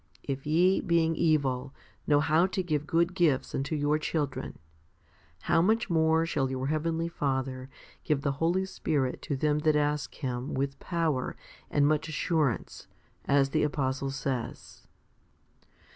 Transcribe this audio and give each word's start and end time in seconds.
2 0.25 0.31
If 0.33 0.45
ye, 0.47 0.79
being 0.81 1.15
evil, 1.15 1.75
know 2.07 2.19
how 2.21 2.47
to 2.47 2.63
give 2.63 2.87
good 2.87 3.13
gifts 3.13 3.53
unto 3.53 3.75
your 3.75 3.99
children, 3.99 4.57
how 5.41 5.61
much 5.61 5.91
more 5.91 6.25
shall 6.25 6.49
your 6.49 6.65
heavenly 6.69 7.07
Father 7.07 7.69
give 8.03 8.23
the 8.23 8.31
Holy 8.41 8.65
Spirit 8.65 9.21
to 9.21 9.35
them 9.37 9.59
that 9.59 9.75
ask 9.75 10.15
Him* 10.15 10.55
with 10.55 10.79
power 10.79 11.35
and 11.69 11.87
much 11.87 12.09
assurance, 12.09 12.87
as 13.25 13.51
the 13.51 13.61
apostle 13.61 14.09
says. 14.09 14.87